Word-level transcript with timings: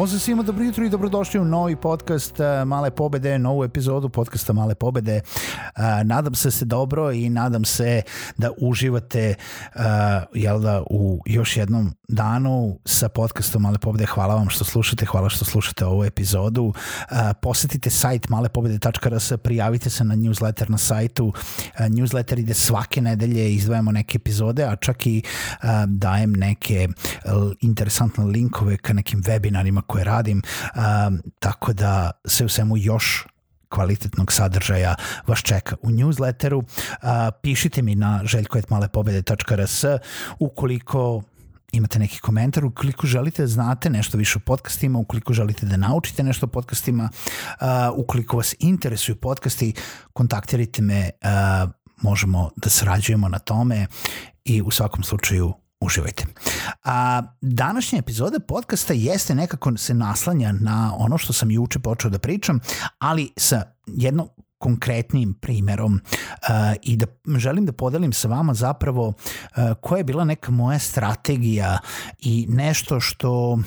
Pozdrav 0.00 0.20
svima, 0.20 0.42
dobro 0.42 0.64
jutro 0.64 0.84
i 0.84 0.88
dobrodošli 0.88 1.40
u 1.40 1.44
novi 1.44 1.76
podcast 1.76 2.40
uh, 2.40 2.68
Male 2.68 2.90
pobede, 2.90 3.38
novu 3.38 3.64
epizodu 3.64 4.08
podcasta 4.08 4.52
Male 4.52 4.74
pobede. 4.74 5.20
Nadam 6.04 6.34
se 6.34 6.48
da 6.48 6.52
se 6.52 6.64
dobro 6.64 7.12
i 7.12 7.30
nadam 7.30 7.64
se 7.64 8.02
da 8.38 8.50
uživate 8.58 9.34
jel 10.34 10.60
da, 10.60 10.82
u 10.90 11.22
još 11.26 11.56
jednom 11.56 11.94
danu 12.08 12.78
sa 12.84 13.08
podcastom 13.08 13.62
Male 13.62 13.78
pobede. 13.78 14.06
Hvala 14.06 14.34
vam 14.34 14.48
što 14.50 14.64
slušate, 14.64 15.06
hvala 15.06 15.28
što 15.28 15.44
slušate 15.44 15.84
ovu 15.84 16.04
epizodu. 16.04 16.72
Posetite 17.42 17.90
sajt 17.90 18.28
malepobede.rs, 18.28 19.32
prijavite 19.42 19.90
se 19.90 20.04
na 20.04 20.16
newsletter 20.16 20.70
na 20.70 20.78
sajtu. 20.78 21.32
Newsletter 21.78 22.38
ide 22.38 22.54
svake 22.54 23.00
nedelje, 23.00 23.54
izdvajamo 23.54 23.92
neke 23.92 24.16
epizode, 24.16 24.64
a 24.64 24.76
čak 24.76 25.06
i 25.06 25.22
dajem 25.86 26.32
neke 26.32 26.88
uh, 26.88 27.52
interesantne 27.60 28.24
linkove 28.24 28.76
ka 28.76 28.92
nekim 28.92 29.22
webinarima 29.22 29.82
koje 29.86 30.04
radim, 30.04 30.42
tako 31.38 31.72
da 31.72 32.10
sve 32.24 32.46
u 32.46 32.48
svemu 32.48 32.76
još 32.76 33.26
kvalitetnog 33.70 34.32
sadržaja 34.32 34.94
vas 35.26 35.38
čeka 35.38 35.76
u 35.82 35.90
newsletteru. 35.90 36.56
Uh, 36.56 37.08
pišite 37.42 37.82
mi 37.82 37.94
na 37.94 38.20
željkoetmalepobede.rs 38.24 39.84
ukoliko 40.38 41.22
imate 41.72 41.98
neki 41.98 42.18
komentar, 42.18 42.64
ukoliko 42.64 43.06
želite 43.06 43.42
da 43.42 43.48
znate 43.48 43.90
nešto 43.90 44.18
više 44.18 44.38
o 44.38 44.40
podcastima, 44.46 44.98
ukoliko 44.98 45.32
želite 45.32 45.66
da 45.66 45.76
naučite 45.76 46.22
nešto 46.22 46.46
o 46.46 46.48
podcastima, 46.48 47.08
ukoliko 47.96 48.36
vas 48.36 48.54
interesuju 48.58 49.16
podcasti, 49.16 49.74
kontaktirajte 50.12 50.82
me, 50.82 51.10
možemo 52.02 52.50
da 52.56 52.70
sarađujemo 52.70 53.28
na 53.28 53.38
tome 53.38 53.86
i 54.44 54.62
u 54.62 54.70
svakom 54.70 55.02
slučaju 55.02 55.52
uživajte. 55.80 56.24
A, 56.84 57.22
današnja 57.40 57.98
epizoda 57.98 58.40
podcasta 58.40 58.92
jeste 58.94 59.34
nekako 59.34 59.76
se 59.76 59.94
naslanja 59.94 60.52
na 60.52 60.94
ono 60.98 61.18
što 61.18 61.32
sam 61.32 61.50
juče 61.50 61.78
počeo 61.78 62.10
da 62.10 62.18
pričam, 62.18 62.60
ali 62.98 63.30
sa 63.36 63.62
jednom 63.86 64.28
konkretnim 64.58 65.34
primerom. 65.34 65.94
Uh, 65.94 66.74
i 66.82 66.96
da 66.96 67.06
želim 67.38 67.66
da 67.66 67.72
podelim 67.72 68.12
sa 68.12 68.28
vama 68.28 68.54
zapravo 68.54 69.08
uh, 69.08 69.14
koja 69.80 69.98
je 69.98 70.04
bila 70.04 70.24
neka 70.24 70.52
moja 70.52 70.78
strategija 70.78 71.78
i 72.18 72.46
nešto 72.48 73.00
što 73.00 73.58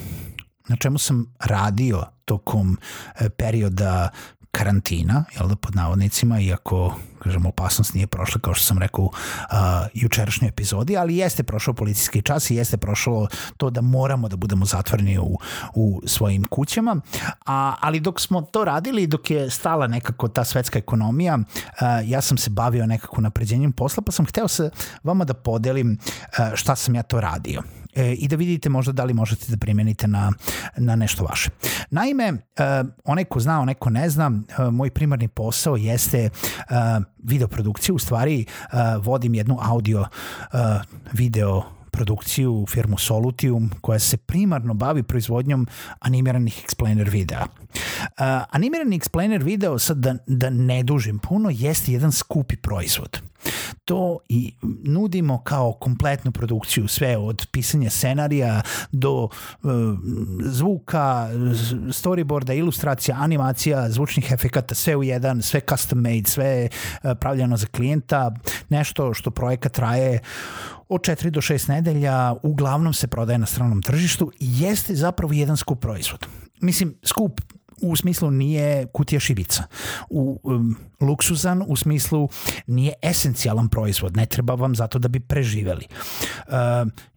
na 0.67 0.75
čemu 0.75 0.97
sam 0.97 1.33
radio 1.39 2.03
tokom 2.25 2.71
uh, 2.71 3.27
perioda 3.37 4.09
karantina, 4.57 5.23
jel 5.35 5.47
da, 5.47 5.55
pod 5.55 5.75
navodnicima, 5.75 6.39
iako, 6.39 6.95
kažem, 7.19 7.45
opasnost 7.45 7.93
nije 7.93 8.07
prošla, 8.07 8.41
kao 8.41 8.53
što 8.53 8.63
sam 8.63 8.77
rekao 8.77 9.05
u 9.05 9.07
uh, 9.07 9.13
jučerašnjoj 9.93 10.49
epizodi, 10.49 10.97
ali 10.97 11.17
jeste 11.17 11.43
prošao 11.43 11.73
policijski 11.73 12.21
čas 12.21 12.51
i 12.51 12.55
jeste 12.55 12.77
prošlo 12.77 13.27
to 13.57 13.69
da 13.69 13.81
moramo 13.81 14.29
da 14.29 14.35
budemo 14.35 14.65
zatvoreni 14.65 15.17
u, 15.17 15.37
u 15.73 16.01
svojim 16.05 16.43
kućama, 16.47 17.01
a, 17.45 17.75
ali 17.79 17.99
dok 17.99 18.19
smo 18.19 18.41
to 18.41 18.65
radili, 18.65 19.07
dok 19.07 19.31
je 19.31 19.49
stala 19.49 19.87
nekako 19.87 20.27
ta 20.27 20.43
svetska 20.43 20.79
ekonomija, 20.79 21.37
uh, 21.37 22.09
ja 22.09 22.21
sam 22.21 22.37
se 22.37 22.49
bavio 22.49 22.85
nekako 22.85 23.21
napređenjem 23.21 23.71
posla, 23.71 24.03
pa 24.05 24.11
sam 24.11 24.25
hteo 24.25 24.47
se 24.47 24.69
vama 25.03 25.25
da 25.25 25.33
podelim 25.33 25.97
uh, 25.97 26.55
šta 26.55 26.75
sam 26.75 26.95
ja 26.95 27.03
to 27.03 27.21
radio 27.21 27.63
e, 27.95 28.13
i 28.13 28.27
da 28.27 28.35
vidite 28.35 28.69
možda 28.69 28.91
da 28.91 29.03
li 29.03 29.13
možete 29.13 29.45
da 29.47 29.57
primenite 29.57 30.07
na, 30.07 30.31
na 30.77 30.95
nešto 30.95 31.23
vaše. 31.23 31.49
Naime, 31.89 32.23
e, 32.23 32.37
onaj 33.05 33.25
ko 33.25 33.39
zna, 33.39 33.61
onaj 33.61 33.73
ko 33.73 33.89
ne 33.89 34.09
zna, 34.09 34.31
e, 34.31 34.71
moj 34.71 34.89
primarni 34.89 35.27
posao 35.27 35.75
jeste 35.75 36.19
e, 36.19 36.29
videoprodukcija, 37.17 37.95
u 37.95 37.99
stvari 37.99 38.41
e, 38.41 38.45
vodim 39.01 39.33
jednu 39.33 39.57
audio 39.61 40.05
e, 40.53 40.57
video 41.13 41.63
produkciju 41.93 42.65
firmu 42.69 42.97
Solutium 42.97 43.71
koja 43.81 43.99
se 43.99 44.17
primarno 44.17 44.73
bavi 44.73 45.03
proizvodnjom 45.03 45.67
animiranih 45.99 46.65
explainer 46.65 47.09
videa. 47.09 47.45
Uh, 47.45 48.43
animirani 48.49 48.99
explainer 48.99 49.43
video, 49.43 49.79
sad 49.79 49.97
da, 49.97 50.15
da 50.27 50.49
ne 50.49 50.83
dužim 50.83 51.19
puno, 51.19 51.49
jeste 51.49 51.91
jedan 51.91 52.11
skupi 52.11 52.55
proizvod 52.55 53.21
to 53.85 54.17
i 54.29 54.55
nudimo 54.83 55.43
kao 55.43 55.73
kompletnu 55.73 56.31
produkciju, 56.31 56.87
sve 56.87 57.17
od 57.17 57.47
pisanja 57.51 57.89
scenarija 57.89 58.61
do 58.91 59.23
uh, 59.23 59.29
zvuka, 60.39 61.29
storyboarda, 61.87 62.53
ilustracija, 62.53 63.17
animacija, 63.19 63.89
zvučnih 63.89 64.31
efekata, 64.31 64.75
sve 64.75 64.95
u 64.95 65.03
jedan, 65.03 65.41
sve 65.41 65.59
custom 65.69 65.99
made, 65.99 66.23
sve 66.25 66.69
uh, 66.69 67.11
pravljeno 67.19 67.57
za 67.57 67.67
klijenta, 67.67 68.31
nešto 68.69 69.13
što 69.13 69.31
projekat 69.31 69.71
traje 69.71 70.19
od 70.89 71.01
4 71.01 71.29
do 71.29 71.41
6 71.41 71.69
nedelja, 71.69 72.35
uglavnom 72.43 72.93
se 72.93 73.07
prodaje 73.07 73.37
na 73.37 73.45
stranom 73.45 73.81
tržištu 73.81 74.31
i 74.39 74.61
jeste 74.63 74.95
zapravo 74.95 75.33
jedan 75.33 75.57
skup 75.57 75.81
proizvod. 75.81 76.25
Mislim, 76.61 76.95
skup 77.03 77.41
u 77.89 77.95
smislu 77.95 78.31
nije 78.31 78.85
kutija 78.85 79.19
šibica. 79.19 79.63
U, 80.09 80.39
um, 80.43 80.75
luksuzan 81.01 81.63
u 81.67 81.75
smislu 81.75 82.29
nije 82.67 82.93
esencijalan 83.01 83.69
proizvod, 83.69 84.17
ne 84.17 84.25
treba 84.25 84.55
vam 84.55 84.75
zato 84.75 84.99
da 84.99 85.07
bi 85.07 85.19
preživeli. 85.19 85.85
Uh, 86.47 86.53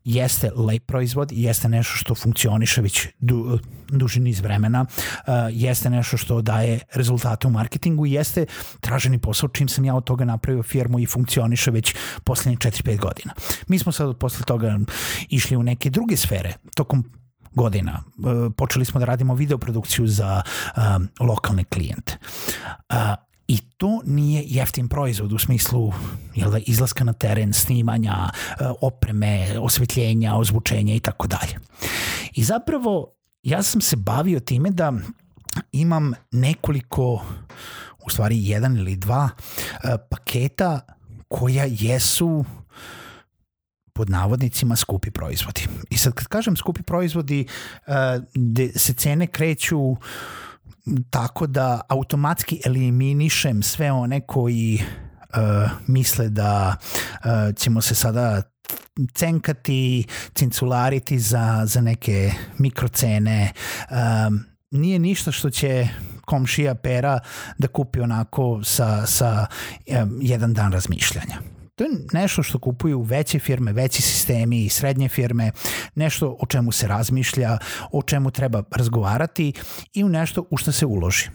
jeste 0.05 0.51
lep 0.57 0.87
proizvod, 0.87 1.33
jeste 1.33 1.69
nešto 1.69 1.97
što 1.97 2.15
funkcioniše 2.15 2.83
već 2.83 3.07
du, 3.19 3.59
duži 3.89 4.21
niz 4.21 4.41
vremena, 4.41 4.85
uh, 4.85 5.35
jeste 5.51 5.91
nešto 5.91 6.17
što 6.17 6.43
daje 6.43 6.81
rezultate 6.95 7.47
u 7.47 7.51
marketingu 7.51 8.07
jeste 8.07 8.47
traženi 8.81 9.19
posao 9.19 9.49
čim 9.49 9.69
sam 9.69 9.85
ja 9.85 9.95
od 9.95 10.05
toga 10.05 10.25
napravio 10.25 10.63
firmu 10.63 10.99
i 10.99 11.07
funkcioniše 11.07 11.71
već 11.71 11.95
poslednje 12.25 12.57
4-5 12.57 12.99
godina. 13.01 13.35
Mi 13.69 13.79
smo 13.79 13.93
sad 13.93 14.19
posle 14.19 14.45
toga 14.45 14.79
išli 15.29 15.57
u 15.57 15.63
neke 15.63 15.91
druge 15.91 16.17
sfere 16.17 16.53
tokom 16.75 17.05
godina. 17.57 18.03
E, 18.19 18.51
počeli 18.57 18.85
smo 18.85 19.01
da 19.01 19.07
radimo 19.07 19.35
videoprodukciju 19.35 20.07
za 20.07 20.43
um, 20.77 21.09
lokalne 21.21 21.65
klijente. 21.65 22.19
Uh, 22.91 22.97
I 23.49 23.59
to 23.77 24.01
nije 24.05 24.43
jeftin 24.47 24.89
proizvod 24.89 25.33
u 25.33 25.39
smislu 25.39 25.93
jel 26.35 26.51
da, 26.51 26.59
izlaska 26.59 27.05
na 27.05 27.13
teren, 27.13 27.53
snimanja, 27.53 28.31
opreme, 28.81 29.59
osvetljenja, 29.59 30.35
ozvučenja 30.35 30.95
i 30.95 31.01
tako 31.01 31.27
dalje. 31.27 31.59
I 32.35 32.45
zapravo 32.45 33.13
ja 33.43 33.63
sam 33.63 33.81
se 33.81 33.97
bavio 33.97 34.41
time 34.41 34.71
da 34.71 34.93
imam 35.73 36.13
nekoliko, 36.33 37.23
u 38.07 38.11
stvari 38.11 38.49
jedan 38.49 38.77
ili 38.77 38.97
dva 38.97 39.29
paketa 40.11 40.81
koja 41.29 41.65
jesu 41.71 42.45
pod 43.97 44.11
navodnicima 44.11 44.77
skupi 44.77 45.11
proizvodi. 45.11 45.67
I 45.91 45.99
sad 45.99 46.13
kad 46.13 46.27
kažem 46.27 46.57
skupi 46.57 46.83
proizvodi, 46.83 47.47
gde 48.35 48.69
se 48.77 48.93
cene 48.93 49.27
kreću 49.27 49.97
tako 51.11 51.47
da 51.47 51.81
automatski 51.89 52.61
eliminišem 52.67 53.63
sve 53.63 53.93
one 53.93 54.21
koji 54.21 54.81
uh, 54.83 55.71
misle 55.87 56.29
da 56.29 56.77
uh, 56.77 57.57
ćemo 57.57 57.81
se 57.81 57.95
sada 57.95 58.43
cenkati, 59.15 60.05
cinculariti 60.35 61.19
za, 61.19 61.63
za 61.65 61.81
neke 61.81 62.33
mikrocene. 62.59 63.53
Um, 63.91 64.45
nije 64.71 64.99
ništa 64.99 65.33
što 65.33 65.51
će 65.51 65.89
komšija 66.25 66.75
pera 66.75 67.19
da 67.59 67.69
kupi 67.69 68.01
onako 68.01 68.61
sa, 68.65 69.07
sa 69.07 69.47
um, 69.87 70.19
jedan 70.23 70.55
dan 70.55 70.73
razmišljanja. 70.73 71.56
To 71.77 71.85
je 71.85 71.91
nešto 72.13 72.43
što 72.43 72.59
kupuju 72.59 73.03
veće 73.03 73.39
firme, 73.39 73.73
veći 73.73 74.03
sistemi 74.03 74.65
i 74.65 74.69
srednje 74.69 75.09
firme, 75.09 75.51
nešto 75.95 76.37
o 76.41 76.47
čemu 76.47 76.73
se 76.73 76.87
razmišlja, 76.87 77.59
o 77.93 78.03
čemu 78.03 78.31
treba 78.31 78.63
razgovarati 78.71 79.53
i 79.93 80.05
u 80.05 80.09
nešto 80.09 80.45
u 80.51 80.57
što 80.57 80.73
se 80.73 80.87
uloži. 80.87 81.29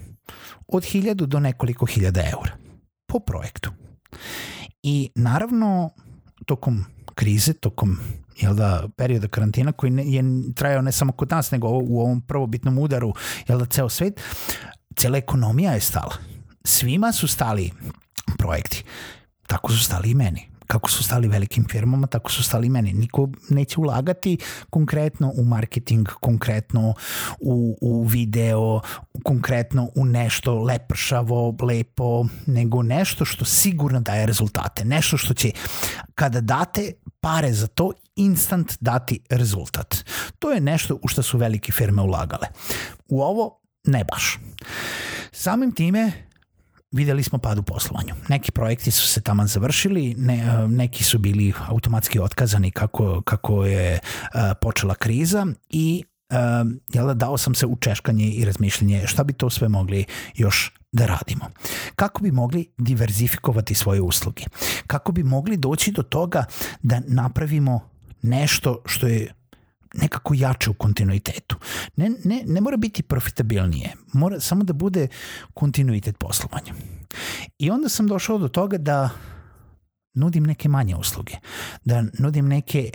Od 0.68 0.84
hiljadu 0.84 1.26
do 1.26 1.40
nekoliko 1.40 1.86
hiljada 1.86 2.22
eura 2.22 2.52
po 3.08 3.20
projektu. 3.20 3.72
I 4.84 5.12
naravno, 5.16 5.90
tokom 6.46 6.86
krize, 7.16 7.54
tokom 7.54 7.98
jel 8.38 8.56
da, 8.56 8.88
perioda 8.98 9.28
karantina 9.28 9.72
koji 9.72 9.94
je 10.06 10.24
trajao 10.56 10.82
ne 10.82 10.92
samo 10.92 11.12
kod 11.12 11.32
nas, 11.32 11.52
nego 11.52 11.68
u 11.68 12.00
ovom 12.00 12.22
prvobitnom 12.22 12.78
udaru, 12.78 13.14
jel 13.48 13.60
da, 13.60 13.66
ceo 13.66 13.90
svet, 13.90 14.22
cela 14.96 15.18
ekonomija 15.18 15.74
je 15.74 15.80
stala. 15.80 16.16
Svima 16.64 17.12
su 17.12 17.28
stali 17.28 17.72
projekti. 18.38 18.84
Tako 19.52 19.72
su 19.72 19.84
stali 19.84 20.10
i 20.10 20.16
meni 20.16 20.52
kako 20.68 20.90
su 20.90 21.04
stali 21.04 21.28
velikim 21.28 21.66
firmama, 21.70 22.08
tako 22.08 22.32
su 22.32 22.44
stali 22.44 22.70
meni. 22.70 22.94
Niko 22.94 23.30
neće 23.50 23.80
ulagati 23.80 24.38
konkretno 24.70 25.32
u 25.36 25.44
marketing, 25.44 26.08
konkretno 26.08 26.94
u, 27.40 27.78
u 27.82 28.04
video, 28.04 28.82
konkretno 29.24 29.90
u 29.96 30.06
nešto 30.06 30.64
lepršavo, 30.64 31.56
lepo, 31.62 32.26
nego 32.46 32.84
nešto 32.84 33.26
što 33.26 33.46
sigurno 33.46 34.00
daje 34.00 34.26
rezultate. 34.26 34.86
Nešto 34.86 35.18
što 35.18 35.34
će, 35.34 35.52
kada 36.16 36.42
date 36.42 36.92
pare 37.20 37.54
za 37.54 37.68
to, 37.68 37.92
instant 38.16 38.74
dati 38.80 39.20
rezultat. 39.30 39.96
To 40.40 40.52
je 40.52 40.62
nešto 40.62 41.00
u 41.04 41.08
što 41.08 41.24
su 41.24 41.38
velike 41.38 41.72
firme 41.72 42.02
ulagale. 42.02 42.48
U 43.08 43.22
ovo 43.22 43.60
ne 43.84 44.04
baš. 44.04 44.40
Samim 45.32 45.72
time 45.72 46.31
videli 46.92 47.24
smo 47.24 47.40
pad 47.40 47.58
u 47.58 47.64
poslovanju. 47.64 48.14
Neki 48.30 48.52
projekti 48.52 48.92
su 48.92 49.08
se 49.08 49.22
taman 49.22 49.48
završili, 49.48 50.16
ne, 50.18 50.38
e, 50.38 50.68
neki 50.68 51.04
su 51.04 51.20
bili 51.20 51.54
automatski 51.68 52.20
otkazani 52.20 52.72
kako, 52.72 53.22
kako 53.22 53.66
je 53.66 54.00
uh, 54.00 54.42
počela 54.62 54.96
kriza 54.96 55.48
i 55.70 56.04
uh, 56.30 56.72
jel, 56.94 57.14
dao 57.14 57.38
sam 57.38 57.56
se 57.56 57.66
u 57.66 57.76
češkanje 57.76 58.26
i 58.26 58.46
razmišljanje 58.46 59.08
šta 59.08 59.24
bi 59.24 59.34
to 59.34 59.50
sve 59.50 59.70
mogli 59.70 60.06
još 60.36 60.74
da 60.92 61.06
radimo. 61.06 61.46
Kako 61.96 62.24
bi 62.24 62.32
mogli 62.32 62.72
diverzifikovati 62.78 63.76
svoje 63.76 64.02
usluge? 64.02 64.44
Kako 64.88 65.12
bi 65.12 65.24
mogli 65.24 65.58
doći 65.58 65.92
do 65.92 66.04
toga 66.04 66.46
da 66.82 67.02
napravimo 67.08 67.80
nešto 68.22 68.82
što 68.86 69.08
je 69.08 69.34
nekako 69.94 70.34
jače 70.34 70.70
u 70.70 70.74
kontinuitetu. 70.74 71.56
Ne, 71.96 72.12
ne, 72.24 72.44
ne 72.46 72.62
mora 72.62 72.78
biti 72.78 73.04
profitabilnije, 73.04 73.94
mora 74.14 74.40
samo 74.40 74.64
da 74.64 74.74
bude 74.74 75.08
kontinuitet 75.54 76.18
poslovanja. 76.18 76.74
I 77.60 77.72
onda 77.72 77.90
sam 77.90 78.08
došao 78.08 78.38
do 78.38 78.48
toga 78.48 78.78
da 78.78 79.10
nudim 80.14 80.44
neke 80.44 80.70
manje 80.70 80.96
usluge, 80.96 81.34
da 81.86 82.04
nudim 82.20 82.48
neke 82.48 82.92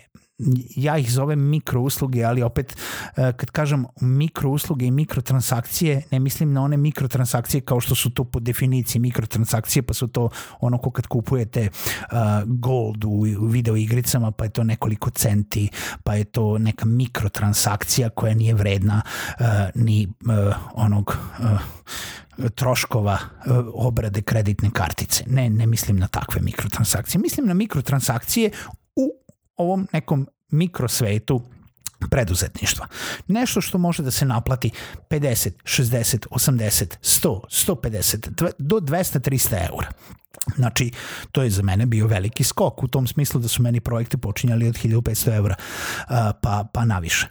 ja 0.77 0.99
ih 0.99 1.13
zovem 1.13 1.49
mikrousluge, 1.49 2.25
ali 2.25 2.43
opet 2.43 2.77
e, 3.17 3.33
kad 3.33 3.51
kažem 3.51 3.87
mikrousluge 4.01 4.87
i 4.87 4.91
mikrotransakcije, 4.91 6.03
ne 6.11 6.19
mislim 6.19 6.53
na 6.53 6.63
one 6.63 6.77
mikrotransakcije 6.77 7.61
kao 7.61 7.81
što 7.81 7.95
su 7.95 8.11
to 8.11 8.25
po 8.25 8.41
definiciji 8.41 9.01
mikrotransakcije, 9.01 9.83
pa 9.83 9.95
su 9.95 10.07
to 10.07 10.29
ono 10.61 10.79
ko 10.79 10.91
kad 10.91 11.07
kupujete 11.07 11.69
uh, 11.69 12.19
gold 12.47 13.05
u 13.05 13.47
video 13.47 13.77
igricama, 13.77 14.31
pa 14.31 14.45
je 14.45 14.51
to 14.51 14.65
nekoliko 14.65 15.11
centi, 15.11 15.69
pa 16.05 16.15
je 16.15 16.25
to 16.25 16.59
neka 16.59 16.85
mikrotransakcija 16.87 18.09
koja 18.09 18.35
nije 18.35 18.55
vredna 18.55 19.03
uh, 19.41 19.47
ni 19.75 20.09
onog 20.75 21.19
troškova 22.55 23.19
obrade 23.75 24.23
kreditne 24.23 24.71
kartice. 24.71 25.25
Ne, 25.27 25.51
ne 25.51 25.67
mislim 25.67 25.97
na 25.97 26.07
takve 26.07 26.41
mikrotransakcije. 26.41 27.21
Mislim 27.21 27.47
na 27.47 27.55
mikrotransakcije 27.55 28.51
u 28.97 29.26
ovom 29.57 29.89
nekom 29.93 30.27
mikrosvetu 30.51 31.43
preduzetništva. 32.11 32.87
Nešto 33.29 33.61
što 33.61 33.79
može 33.79 34.03
da 34.03 34.11
se 34.11 34.25
naplati 34.25 34.71
50, 35.11 35.51
60, 35.65 36.27
80, 36.31 36.97
100, 37.03 37.41
150, 37.51 38.53
do 38.59 38.77
200, 38.77 39.31
300 39.31 39.69
eura. 39.71 39.89
Znači, 40.57 40.91
to 41.33 41.43
je 41.43 41.51
za 41.51 41.63
mene 41.63 41.87
bio 41.87 42.07
veliki 42.07 42.45
skok 42.45 42.83
u 42.83 42.89
tom 42.89 43.07
smislu 43.07 43.41
da 43.41 43.49
su 43.49 43.63
meni 43.63 43.81
projekti 43.81 44.17
počinjali 44.17 44.69
od 44.69 44.75
1500 44.75 45.37
eura 45.37 45.55
pa, 46.43 46.65
pa 46.73 46.85
naviše. 46.85 47.29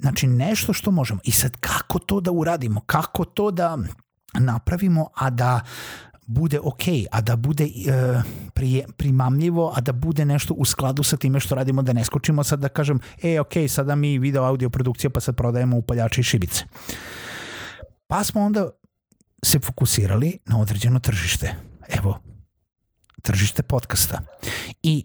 Znači, 0.00 0.26
nešto 0.26 0.72
što 0.72 0.90
možemo. 0.90 1.20
I 1.24 1.32
sad, 1.32 1.56
kako 1.60 1.98
to 1.98 2.20
da 2.20 2.30
uradimo? 2.30 2.80
Kako 2.80 3.24
to 3.24 3.50
da 3.50 3.78
napravimo, 4.34 5.08
a 5.14 5.30
da 5.30 5.60
bude 6.28 6.60
ok, 6.60 6.82
a 7.10 7.20
da 7.20 7.36
bude 7.36 7.64
uh, 7.64 8.22
prije, 8.54 8.86
primamljivo, 8.96 9.72
a 9.76 9.80
da 9.80 9.92
bude 9.92 10.24
nešto 10.24 10.54
u 10.54 10.64
skladu 10.64 11.02
sa 11.02 11.16
time 11.16 11.40
što 11.40 11.54
radimo, 11.54 11.82
da 11.82 11.92
ne 11.92 12.04
skočimo 12.04 12.44
sad 12.44 12.60
da 12.60 12.68
kažem, 12.68 13.00
e, 13.22 13.40
ok, 13.40 13.52
sada 13.68 13.94
mi 13.94 14.18
video 14.18 14.44
audio 14.44 14.70
produkcija, 14.70 15.10
pa 15.10 15.20
sad 15.20 15.36
prodajemo 15.36 15.76
upaljače 15.76 16.20
i 16.20 16.24
šibice. 16.24 16.64
Pa 18.06 18.24
smo 18.24 18.42
onda 18.42 18.68
se 19.44 19.58
fokusirali 19.58 20.38
na 20.46 20.60
određeno 20.60 21.00
tržište. 21.00 21.54
Evo, 21.88 22.20
tržište 23.22 23.62
podcasta. 23.62 24.20
I 24.82 25.04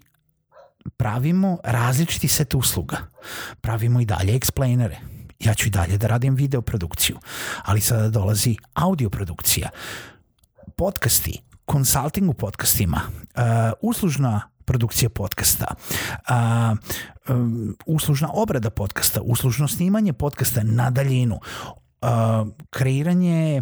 pravimo 0.97 1.57
različiti 1.63 2.27
set 2.27 2.53
usluga. 2.53 2.97
Pravimo 3.61 4.01
i 4.01 4.05
dalje 4.05 4.39
explainere. 4.39 4.95
Ja 5.39 5.53
ću 5.53 5.67
i 5.67 5.71
dalje 5.71 5.97
da 5.97 6.07
radim 6.07 6.35
video 6.35 6.61
produkciju, 6.61 7.17
ali 7.63 7.81
sada 7.81 8.09
dolazi 8.09 8.57
audio 8.73 9.09
produkcija 9.09 9.69
podcasti, 10.83 11.39
konsulting 11.65 12.29
u 12.29 12.33
podcastima, 12.33 13.01
uh, 13.07 13.43
uslužna 13.81 14.41
produkcija 14.65 15.09
podcasta, 15.09 15.75
uh, 16.29 16.77
um, 17.29 17.77
uslužna 17.85 18.29
obrada 18.33 18.69
podcasta, 18.69 19.21
uslužno 19.21 19.67
snimanje 19.67 20.13
podcasta 20.13 20.61
na 20.63 20.89
daljinu, 20.89 21.35
uh, 21.35 22.47
kreiranje 22.69 23.61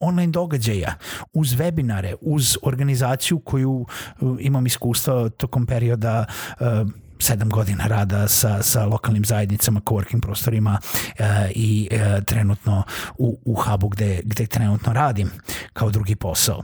online 0.00 0.32
događaja, 0.32 0.94
uz 1.32 1.56
webinare, 1.56 2.14
uz 2.20 2.56
organizaciju 2.62 3.38
koju 3.38 3.86
uh, 4.20 4.36
imam 4.40 4.66
iskustva 4.66 5.28
tokom 5.28 5.66
perioda 5.66 6.24
uh, 6.60 6.66
sedam 7.20 7.48
godina 7.48 7.86
rada 7.86 8.28
sa, 8.28 8.62
sa 8.62 8.86
lokalnim 8.86 9.24
zajednicama, 9.24 9.80
coworking 9.80 10.20
prostorima 10.20 10.78
uh, 10.80 11.26
i 11.54 11.88
uh, 11.92 12.24
trenutno 12.24 12.82
u, 13.18 13.38
u 13.44 13.54
hubu 13.54 13.88
gde, 13.88 14.20
gde 14.24 14.46
trenutno 14.46 14.92
radim 14.92 15.30
kao 15.72 15.90
drugi 15.90 16.16
posao. 16.16 16.62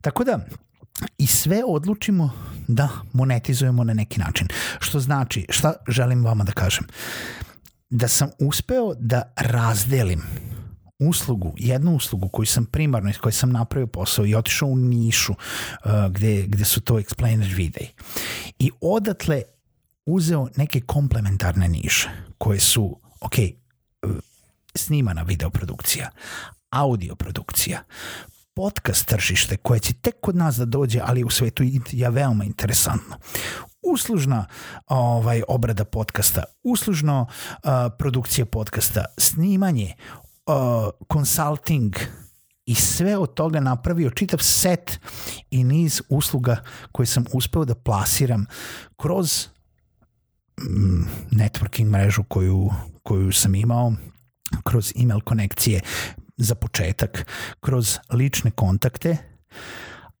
Tako 0.00 0.24
da, 0.24 0.38
i 1.18 1.26
sve 1.26 1.62
odlučimo 1.66 2.30
da 2.68 2.88
monetizujemo 3.12 3.84
na 3.84 3.94
neki 3.94 4.20
način. 4.20 4.48
Što 4.78 5.00
znači, 5.00 5.46
šta 5.48 5.72
želim 5.88 6.24
vama 6.24 6.44
da 6.44 6.52
kažem? 6.52 6.86
Da 7.90 8.08
sam 8.08 8.30
uspeo 8.40 8.94
da 8.94 9.32
razdelim 9.36 10.22
uslugu, 10.98 11.54
jednu 11.56 11.96
uslugu 11.96 12.28
koju 12.28 12.46
sam 12.46 12.64
primarno, 12.64 13.10
iz 13.10 13.18
koje 13.18 13.32
sam 13.32 13.52
napravio 13.52 13.86
posao 13.86 14.26
i 14.26 14.34
otišao 14.34 14.68
u 14.68 14.76
nišu 14.76 15.32
uh, 15.32 15.90
gde, 16.10 16.42
gde 16.46 16.64
su 16.64 16.80
to 16.80 16.94
explainer 16.94 17.56
videi. 17.56 17.88
I 18.58 18.70
odatle 18.80 19.42
uzeo 20.08 20.48
neke 20.56 20.80
komplementarne 20.80 21.68
niše 21.68 22.10
koje 22.38 22.60
su, 22.60 23.00
ok, 23.20 23.34
snimana 24.74 25.22
videoprodukcija, 25.22 26.10
audio 26.70 27.14
produkcija, 27.14 27.82
podcast 28.54 29.06
tržište 29.06 29.56
koje 29.56 29.80
će 29.80 29.92
tek 29.92 30.14
kod 30.20 30.36
nas 30.36 30.56
da 30.56 30.64
dođe, 30.64 31.00
ali 31.04 31.24
u 31.24 31.30
svetu 31.30 31.62
je 31.90 32.10
veoma 32.10 32.44
interesantno. 32.44 33.16
Uslužna 33.82 34.46
ovaj 34.86 35.42
obrada 35.48 35.84
podcasta, 35.84 36.44
uslužno 36.62 37.26
uh, 37.28 37.70
produkcija 37.98 38.46
podcasta, 38.46 39.04
snimanje, 39.18 39.94
uh, 40.46 40.54
consulting 41.12 41.96
i 42.66 42.74
sve 42.74 43.18
od 43.18 43.34
toga 43.34 43.60
napravio 43.60 44.10
čitav 44.10 44.38
set 44.38 45.00
i 45.50 45.64
niz 45.64 46.02
usluga 46.08 46.62
koje 46.92 47.06
sam 47.06 47.24
uspeo 47.32 47.64
da 47.64 47.74
plasiram 47.74 48.46
kroz 48.96 49.48
networking 51.30 51.90
mrežu 51.90 52.22
koju, 52.22 52.70
koju 53.02 53.32
sam 53.32 53.54
imao, 53.54 53.92
kroz 54.64 54.92
email 54.96 55.20
konekcije 55.20 55.80
za 56.36 56.54
početak, 56.54 57.26
kroz 57.60 57.98
lične 58.12 58.50
kontakte, 58.50 59.16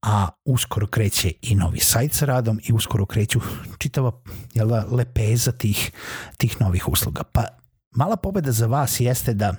a 0.02 0.28
uskoro 0.44 0.86
kreće 0.86 1.32
i 1.42 1.54
novi 1.54 1.80
sajt 1.80 2.12
sa 2.12 2.26
radom 2.26 2.60
i 2.64 2.72
uskoro 2.72 3.06
kreću 3.06 3.40
čitava 3.78 4.12
jel 4.54 4.68
da, 4.68 4.86
lepeza 4.90 5.52
tih, 5.52 5.90
tih 6.36 6.60
novih 6.60 6.88
usluga. 6.88 7.22
Pa 7.22 7.44
mala 7.90 8.16
pobeda 8.16 8.52
za 8.52 8.66
vas 8.66 9.00
jeste 9.00 9.34
da 9.34 9.54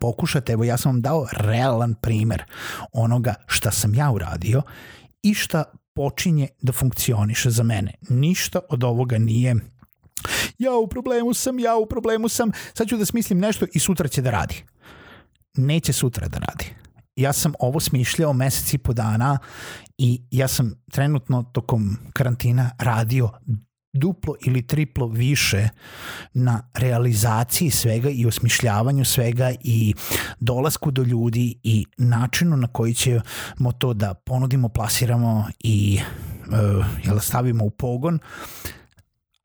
pokušate, 0.00 0.52
evo 0.52 0.64
ja 0.64 0.76
sam 0.76 0.92
vam 0.92 1.02
dao 1.02 1.26
realan 1.32 1.94
primer 1.94 2.44
onoga 2.92 3.34
šta 3.46 3.70
sam 3.70 3.94
ja 3.94 4.10
uradio 4.10 4.62
i 5.22 5.34
šta 5.34 5.64
počinje 5.94 6.48
da 6.62 6.72
funkcioniše 6.72 7.50
za 7.50 7.62
mene. 7.62 7.94
Ništa 8.08 8.60
od 8.68 8.84
ovoga 8.84 9.18
nije 9.18 9.56
ja 10.58 10.72
u 10.74 10.86
problemu 10.86 11.34
sam, 11.34 11.58
ja 11.58 11.76
u 11.76 11.86
problemu 11.86 12.28
sam, 12.28 12.50
sad 12.74 12.88
ću 12.88 12.96
da 12.96 13.04
smislim 13.04 13.38
nešto 13.38 13.66
i 13.72 13.78
sutra 13.78 14.08
će 14.08 14.22
da 14.22 14.30
radi. 14.30 14.64
Neće 15.56 15.92
sutra 15.92 16.28
da 16.28 16.38
radi. 16.38 16.74
Ja 17.16 17.32
sam 17.32 17.52
ovo 17.58 17.80
smišljao 17.80 18.32
mesec 18.32 18.74
i 18.74 18.78
po 18.78 18.92
dana 18.92 19.38
i 19.98 20.22
ja 20.30 20.48
sam 20.48 20.74
trenutno 20.90 21.42
tokom 21.42 21.96
karantina 22.12 22.70
radio 22.78 23.30
duplo 23.92 24.34
ili 24.46 24.66
triplo 24.66 25.06
više 25.06 25.68
na 26.34 26.70
realizaciji 26.74 27.70
svega 27.70 28.10
i 28.10 28.26
osmišljavanju 28.26 29.04
svega 29.04 29.52
i 29.60 29.94
dolasku 30.40 30.90
do 30.90 31.02
ljudi 31.02 31.60
i 31.62 31.86
načinu 31.98 32.56
na 32.56 32.66
koji 32.66 32.94
ćemo 32.94 33.72
to 33.78 33.94
da 33.94 34.14
ponudimo, 34.14 34.68
plasiramo 34.68 35.48
i 35.58 36.00
uh, 36.46 36.86
jel, 37.04 37.18
stavimo 37.18 37.64
u 37.64 37.70
pogon 37.70 38.18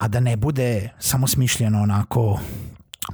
a 0.06 0.08
da 0.08 0.20
ne 0.20 0.38
bude 0.38 0.90
samo 1.00 1.28
smišljeno 1.28 1.82
onako 1.82 2.40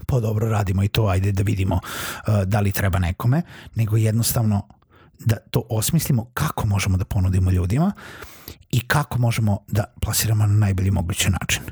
po 0.07 0.19
dobro 0.19 0.49
radimo 0.49 0.83
i 0.83 0.87
to, 0.87 1.07
ajde 1.07 1.31
da 1.31 1.43
vidimo 1.43 1.75
uh, 1.75 2.43
da 2.43 2.59
li 2.59 2.71
treba 2.71 2.99
nekome, 2.99 3.41
nego 3.75 3.97
jednostavno 3.97 4.67
da 5.19 5.35
to 5.35 5.63
osmislimo 5.69 6.25
kako 6.33 6.67
možemo 6.67 6.97
da 6.97 7.05
ponudimo 7.05 7.51
ljudima 7.51 7.91
i 8.69 8.79
kako 8.79 9.19
možemo 9.19 9.57
da 9.67 9.83
plasiramo 10.01 10.45
na 10.45 10.53
najbolji 10.53 10.91
mogući 10.91 11.29
način. 11.29 11.63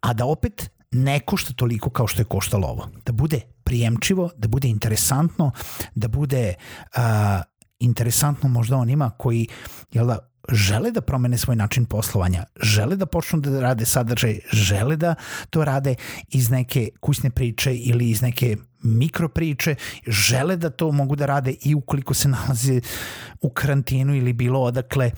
A 0.00 0.12
da 0.12 0.26
opet 0.26 0.70
ne 0.90 1.20
košta 1.20 1.52
toliko 1.52 1.90
kao 1.90 2.06
što 2.06 2.20
je 2.20 2.24
koštalo 2.24 2.68
ovo. 2.68 2.88
Da 3.06 3.12
bude 3.12 3.40
prijemčivo, 3.64 4.30
da 4.36 4.48
bude 4.48 4.68
interesantno, 4.68 5.50
da 5.94 6.08
bude 6.08 6.54
uh, 6.96 7.02
interesantno 7.78 8.48
možda 8.48 8.76
onima 8.76 9.10
koji 9.10 9.48
jel 9.92 10.06
da, 10.06 10.33
žele 10.52 10.90
da 10.90 11.00
promene 11.00 11.38
svoj 11.38 11.56
način 11.56 11.84
poslovanja, 11.84 12.44
žele 12.62 12.96
da 12.96 13.06
počnu 13.06 13.40
da 13.40 13.60
rade 13.60 13.86
sadržaj, 13.86 14.38
žele 14.52 14.96
da 14.96 15.14
to 15.50 15.64
rade 15.64 15.94
iz 16.28 16.50
neke 16.50 16.88
kućne 17.00 17.30
priče 17.30 17.74
ili 17.74 18.10
iz 18.10 18.22
neke 18.22 18.56
mikro 18.82 19.28
priče, 19.28 19.74
žele 20.06 20.56
da 20.56 20.70
to 20.70 20.92
mogu 20.92 21.16
da 21.16 21.26
rade 21.26 21.54
i 21.62 21.74
ukoliko 21.74 22.14
se 22.14 22.28
nalaze 22.36 22.80
u 23.40 23.50
karantinu 23.50 24.14
ili 24.14 24.32
bilo 24.32 24.60
odakle 24.60 25.10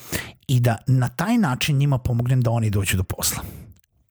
i 0.49 0.61
da 0.61 0.77
na 0.87 1.09
taj 1.09 1.39
način 1.39 1.77
njima 1.77 1.99
pomognem 1.99 2.41
da 2.41 2.51
oni 2.51 2.71
dođu 2.71 2.97
do 2.97 3.03
posla 3.03 3.43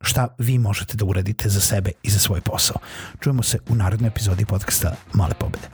šta 0.06 0.28
vi 0.38 0.58
možete 0.58 0.98
da 0.98 1.06
uradite 1.06 1.50
za 1.50 1.62
sebe 1.62 1.92
i 2.04 2.10
za 2.10 2.20
svoj 2.20 2.42
posao. 2.42 2.78
Čujemo 3.20 3.44
se 3.44 3.60
u 3.70 3.76
narodnoj 3.76 4.08
epizodi 4.08 4.46
podcasta 4.46 4.96
Male 5.14 5.34
pobede. 5.40 5.68